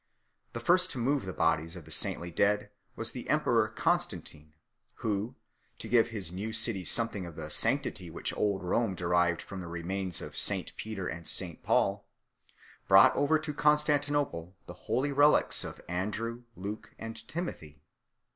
[0.53, 4.47] The first to move the bodies of the saintly dead was the emperor Constantine
[4.99, 5.35] 3, who,
[5.77, 9.67] to give his new city something of the sanctity which old Rome derived from the
[9.67, 12.03] remains of St Peter and St Paul,
[12.87, 17.83] brought over to Constantinople the holy relics of Andrew, Luke, and Timothy*.